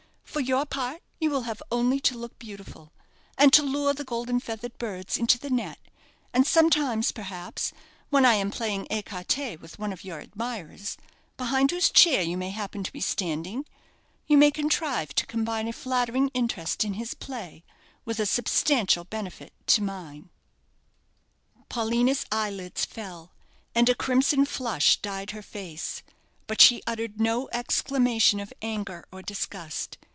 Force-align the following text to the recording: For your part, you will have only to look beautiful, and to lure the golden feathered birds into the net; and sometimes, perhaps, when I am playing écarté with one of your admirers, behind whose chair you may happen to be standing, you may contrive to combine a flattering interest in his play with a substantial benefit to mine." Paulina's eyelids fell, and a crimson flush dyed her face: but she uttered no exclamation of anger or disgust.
For 0.23 0.39
your 0.39 0.65
part, 0.65 1.03
you 1.19 1.29
will 1.29 1.41
have 1.41 1.61
only 1.73 1.99
to 1.99 2.17
look 2.17 2.39
beautiful, 2.39 2.93
and 3.37 3.51
to 3.51 3.61
lure 3.61 3.93
the 3.93 4.05
golden 4.05 4.39
feathered 4.39 4.77
birds 4.77 5.17
into 5.17 5.37
the 5.37 5.49
net; 5.49 5.77
and 6.33 6.47
sometimes, 6.47 7.11
perhaps, 7.11 7.73
when 8.09 8.25
I 8.25 8.35
am 8.35 8.49
playing 8.49 8.87
écarté 8.89 9.59
with 9.59 9.77
one 9.77 9.91
of 9.91 10.05
your 10.05 10.19
admirers, 10.21 10.95
behind 11.35 11.69
whose 11.71 11.89
chair 11.91 12.21
you 12.21 12.37
may 12.37 12.51
happen 12.51 12.81
to 12.81 12.93
be 12.93 13.01
standing, 13.01 13.65
you 14.25 14.37
may 14.37 14.51
contrive 14.51 15.13
to 15.15 15.25
combine 15.25 15.67
a 15.67 15.73
flattering 15.73 16.29
interest 16.29 16.85
in 16.85 16.93
his 16.93 17.13
play 17.13 17.65
with 18.05 18.17
a 18.17 18.25
substantial 18.25 19.03
benefit 19.03 19.51
to 19.67 19.83
mine." 19.83 20.29
Paulina's 21.67 22.25
eyelids 22.31 22.85
fell, 22.85 23.33
and 23.75 23.89
a 23.89 23.93
crimson 23.95 24.45
flush 24.45 24.95
dyed 25.01 25.31
her 25.31 25.41
face: 25.43 26.03
but 26.47 26.61
she 26.61 26.81
uttered 26.87 27.19
no 27.19 27.49
exclamation 27.51 28.39
of 28.39 28.53
anger 28.61 29.05
or 29.11 29.21
disgust. 29.21 29.97